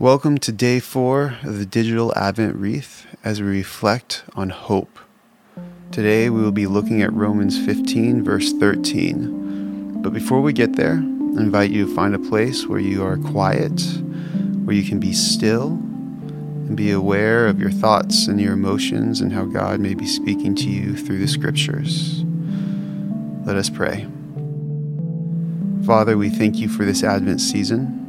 Welcome 0.00 0.38
to 0.38 0.50
day 0.50 0.80
four 0.80 1.36
of 1.42 1.58
the 1.58 1.66
Digital 1.66 2.16
Advent 2.16 2.56
Wreath 2.56 3.06
as 3.22 3.42
we 3.42 3.48
reflect 3.48 4.24
on 4.34 4.48
hope. 4.48 4.98
Today 5.92 6.30
we 6.30 6.40
will 6.40 6.52
be 6.52 6.66
looking 6.66 7.02
at 7.02 7.12
Romans 7.12 7.62
15, 7.62 8.24
verse 8.24 8.54
13. 8.54 10.00
But 10.00 10.14
before 10.14 10.40
we 10.40 10.54
get 10.54 10.76
there, 10.76 10.94
I 10.94 11.42
invite 11.42 11.70
you 11.70 11.84
to 11.86 11.94
find 11.94 12.14
a 12.14 12.18
place 12.18 12.66
where 12.66 12.80
you 12.80 13.04
are 13.04 13.18
quiet, 13.18 13.78
where 14.64 14.74
you 14.74 14.88
can 14.88 15.00
be 15.00 15.12
still, 15.12 15.72
and 15.72 16.74
be 16.74 16.90
aware 16.92 17.46
of 17.46 17.60
your 17.60 17.70
thoughts 17.70 18.26
and 18.26 18.40
your 18.40 18.54
emotions 18.54 19.20
and 19.20 19.34
how 19.34 19.44
God 19.44 19.80
may 19.80 19.92
be 19.92 20.06
speaking 20.06 20.54
to 20.54 20.70
you 20.70 20.96
through 20.96 21.18
the 21.18 21.28
scriptures. 21.28 22.24
Let 23.44 23.56
us 23.56 23.68
pray. 23.68 24.08
Father, 25.84 26.16
we 26.16 26.30
thank 26.30 26.56
you 26.56 26.70
for 26.70 26.86
this 26.86 27.04
Advent 27.04 27.42
season. 27.42 27.99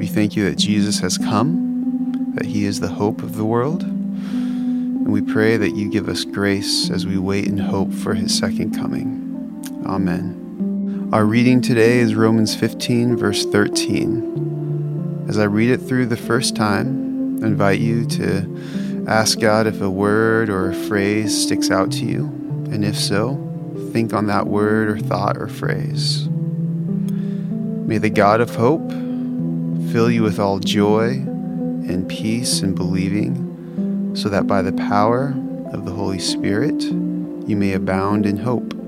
We 0.00 0.06
thank 0.06 0.34
you 0.34 0.48
that 0.48 0.56
Jesus 0.56 0.98
has 1.00 1.18
come, 1.18 2.32
that 2.34 2.46
he 2.46 2.64
is 2.64 2.80
the 2.80 2.88
hope 2.88 3.22
of 3.22 3.36
the 3.36 3.44
world. 3.44 3.82
And 3.82 5.12
we 5.12 5.20
pray 5.20 5.58
that 5.58 5.76
you 5.76 5.90
give 5.90 6.08
us 6.08 6.24
grace 6.24 6.88
as 6.88 7.06
we 7.06 7.18
wait 7.18 7.46
in 7.46 7.58
hope 7.58 7.92
for 7.92 8.14
his 8.14 8.34
second 8.34 8.74
coming. 8.74 9.62
Amen. 9.84 11.10
Our 11.12 11.26
reading 11.26 11.60
today 11.60 11.98
is 11.98 12.14
Romans 12.14 12.54
15, 12.54 13.18
verse 13.18 13.44
13. 13.44 15.26
As 15.28 15.38
I 15.38 15.44
read 15.44 15.68
it 15.68 15.82
through 15.82 16.06
the 16.06 16.16
first 16.16 16.56
time, 16.56 17.44
I 17.44 17.48
invite 17.48 17.80
you 17.80 18.06
to 18.06 19.04
ask 19.06 19.38
God 19.38 19.66
if 19.66 19.82
a 19.82 19.90
word 19.90 20.48
or 20.48 20.70
a 20.70 20.74
phrase 20.74 21.42
sticks 21.42 21.70
out 21.70 21.92
to 21.92 22.06
you. 22.06 22.24
And 22.70 22.86
if 22.86 22.96
so, 22.98 23.36
think 23.92 24.14
on 24.14 24.28
that 24.28 24.46
word 24.46 24.88
or 24.88 24.98
thought 24.98 25.36
or 25.36 25.48
phrase. 25.48 26.26
May 27.86 27.98
the 27.98 28.08
God 28.08 28.40
of 28.40 28.54
hope 28.56 28.90
fill 29.88 30.10
you 30.10 30.22
with 30.22 30.38
all 30.38 30.58
joy 30.58 31.10
and 31.10 32.08
peace 32.08 32.60
in 32.60 32.74
believing, 32.74 34.14
so 34.14 34.28
that 34.28 34.46
by 34.46 34.62
the 34.62 34.72
power 34.72 35.34
of 35.72 35.84
the 35.84 35.92
Holy 35.92 36.18
Spirit 36.18 36.82
you 36.82 37.56
may 37.56 37.72
abound 37.72 38.26
in 38.26 38.36
hope. 38.36 38.79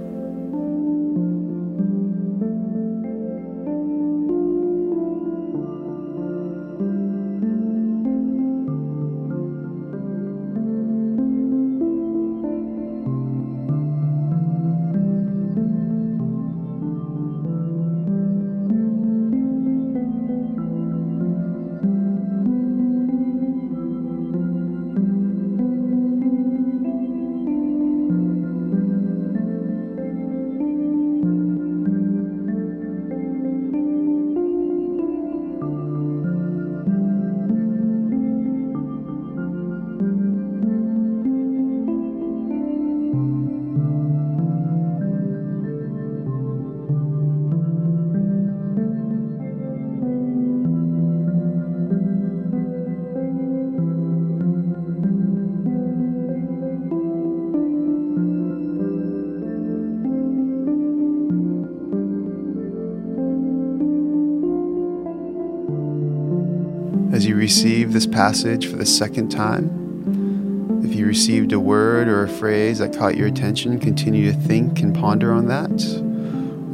As 67.13 67.27
you 67.27 67.37
receive 67.37 67.93
this 67.93 68.07
passage 68.07 68.71
for 68.71 68.77
the 68.77 68.87
second 68.87 69.29
time, 69.29 70.81
if 70.83 70.95
you 70.95 71.05
received 71.05 71.53
a 71.53 71.61
word 71.61 72.09
or 72.09 72.25
a 72.25 72.29
phrase 72.29 72.79
that 72.79 72.97
caught 72.97 73.19
your 73.19 73.29
attention, 73.29 73.79
continue 73.79 74.33
to 74.33 74.39
think 74.39 74.81
and 74.81 74.95
ponder 74.95 75.31
on 75.31 75.47
that. 75.49 75.71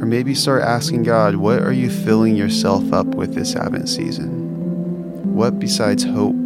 Or 0.01 0.05
maybe 0.05 0.33
start 0.33 0.63
asking 0.63 1.03
God, 1.03 1.35
what 1.35 1.61
are 1.61 1.73
you 1.73 1.89
filling 1.89 2.37
yourself 2.37 2.93
up 2.93 3.07
with 3.07 3.35
this 3.35 3.53
Advent 3.53 3.89
season? 3.89 5.35
What 5.35 5.59
besides 5.59 6.05
hope, 6.05 6.37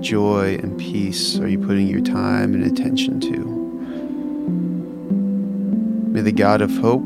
joy, 0.00 0.54
and 0.62 0.80
peace 0.80 1.38
are 1.38 1.46
you 1.46 1.58
putting 1.58 1.88
your 1.88 2.00
time 2.00 2.54
and 2.54 2.64
attention 2.64 3.20
to? 3.20 3.36
May 6.10 6.22
the 6.22 6.32
God 6.32 6.62
of 6.62 6.74
hope 6.78 7.04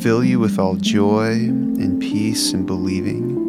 fill 0.00 0.24
you 0.24 0.40
with 0.40 0.58
all 0.58 0.76
joy 0.76 1.32
and 1.32 2.00
peace 2.00 2.54
and 2.54 2.66
believing 2.66 3.46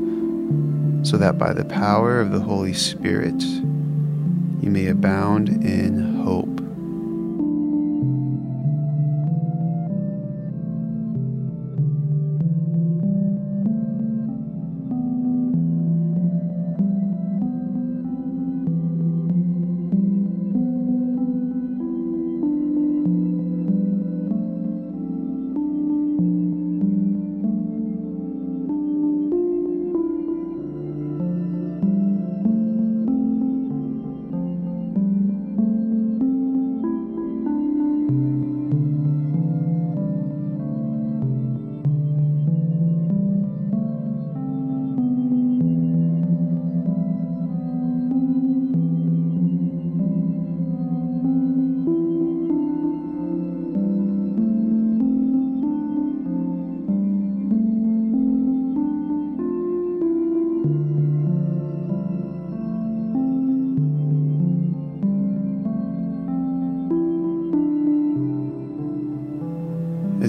so 1.07 1.15
that 1.15 1.37
by 1.37 1.53
the 1.53 1.63
power 1.63 2.19
of 2.19 2.31
the 2.31 2.39
Holy 2.41 2.73
Spirit 2.73 3.41
you 3.41 4.69
may 4.69 4.87
abound 4.87 5.47
in 5.47 6.17
hope. 6.17 6.66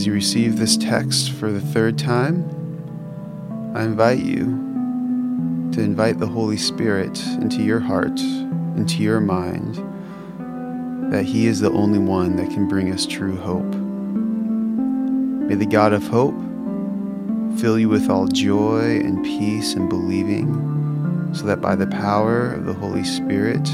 You 0.08 0.14
receive 0.14 0.58
this 0.58 0.78
text 0.78 1.32
for 1.32 1.52
the 1.52 1.60
third 1.60 1.98
time, 1.98 2.42
I 3.76 3.82
invite 3.82 4.20
you 4.20 4.46
to 5.72 5.82
invite 5.82 6.18
the 6.18 6.26
Holy 6.26 6.56
Spirit 6.56 7.22
into 7.42 7.62
your 7.62 7.78
heart, 7.78 8.18
into 8.78 9.02
your 9.02 9.20
mind, 9.20 9.74
that 11.12 11.26
He 11.26 11.46
is 11.46 11.60
the 11.60 11.70
only 11.72 11.98
one 11.98 12.36
that 12.36 12.48
can 12.48 12.66
bring 12.66 12.90
us 12.90 13.04
true 13.04 13.36
hope. 13.36 13.74
May 15.46 15.56
the 15.56 15.66
God 15.66 15.92
of 15.92 16.08
hope 16.08 16.36
fill 17.60 17.78
you 17.78 17.90
with 17.90 18.08
all 18.08 18.28
joy 18.28 19.00
and 19.00 19.22
peace 19.22 19.74
and 19.74 19.90
believing, 19.90 21.34
so 21.34 21.44
that 21.44 21.60
by 21.60 21.76
the 21.76 21.86
power 21.86 22.54
of 22.54 22.64
the 22.64 22.72
Holy 22.72 23.04
Spirit 23.04 23.68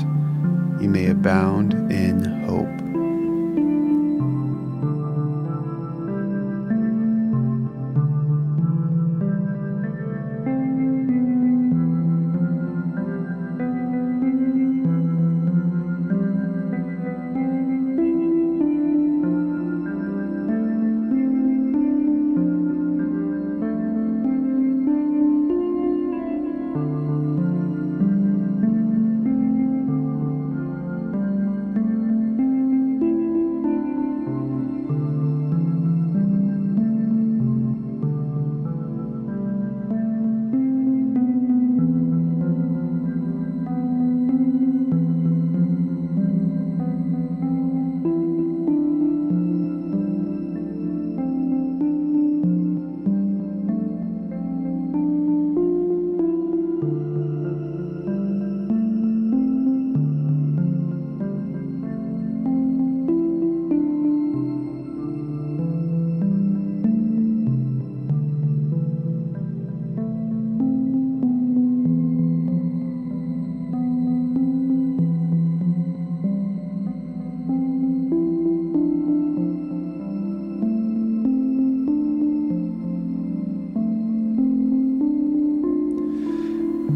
you 0.81 0.89
may 0.89 1.07
abound 1.07 1.75
in 1.93 2.34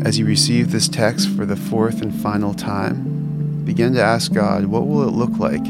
As 0.09 0.19
you 0.19 0.25
receive 0.25 0.73
this 0.73 0.89
text 0.89 1.29
for 1.29 1.45
the 1.45 1.55
fourth 1.55 2.01
and 2.01 2.15
final 2.23 2.55
time, 2.55 3.63
begin 3.67 3.93
to 3.93 4.03
ask 4.03 4.33
God, 4.33 4.65
what 4.65 4.87
will 4.87 5.07
it 5.07 5.13
look 5.13 5.39
like 5.39 5.63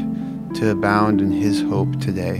to 0.53 0.69
abound 0.69 1.19
in 1.19 1.29
His 1.29 1.61
hope 1.61 1.99
today? 1.99 2.37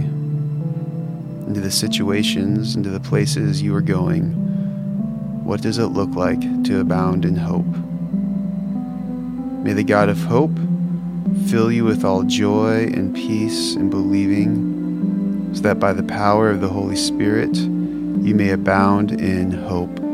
Into 1.45 1.59
the 1.59 1.69
situations, 1.69 2.77
into 2.77 2.89
the 2.89 3.01
places 3.01 3.61
you 3.61 3.75
are 3.75 3.81
going, 3.81 4.27
what 5.43 5.61
does 5.61 5.77
it 5.77 5.87
look 5.87 6.11
like 6.11 6.39
to 6.63 6.79
abound 6.79 7.25
in 7.25 7.35
hope? 7.35 7.65
May 9.65 9.73
the 9.73 9.83
God 9.83 10.07
of 10.07 10.19
hope 10.19 10.57
fill 11.49 11.69
you 11.69 11.83
with 11.83 12.05
all 12.05 12.23
joy 12.23 12.83
and 12.93 13.13
peace 13.13 13.75
and 13.75 13.91
believing, 13.91 15.53
so 15.53 15.63
that 15.63 15.81
by 15.81 15.91
the 15.91 16.03
power 16.03 16.49
of 16.49 16.61
the 16.61 16.69
Holy 16.69 16.95
Spirit 16.95 17.57
you 17.57 18.35
may 18.35 18.51
abound 18.51 19.19
in 19.19 19.51
hope. 19.51 20.08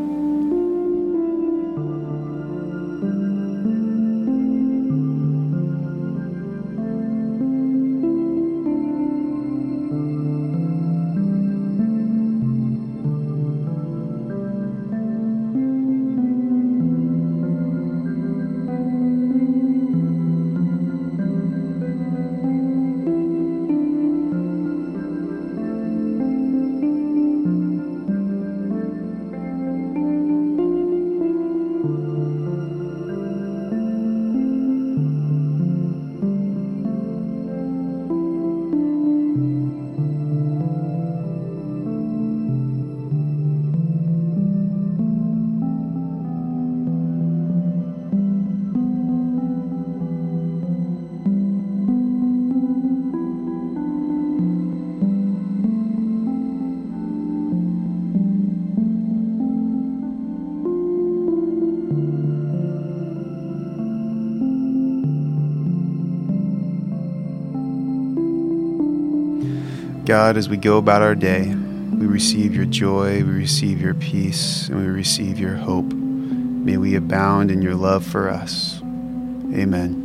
God, 70.06 70.38
as 70.38 70.48
we 70.48 70.58
go 70.58 70.78
about 70.78 71.02
our 71.02 71.16
day, 71.16 71.48
we 71.48 72.06
receive 72.06 72.56
your 72.56 72.66
joy, 72.66 73.24
we 73.24 73.32
receive 73.32 73.82
your 73.82 73.96
peace, 73.96 74.70
and 74.70 74.80
we 74.80 74.86
receive 74.86 75.40
your 75.40 75.56
hope. 75.56 75.92
May 75.92 76.78
we 76.78 76.94
abound 76.94 77.50
in 77.50 77.64
your 77.64 77.74
love 77.74 78.06
for 78.06 78.30
us. 78.30 78.80
Amen. 78.84 80.05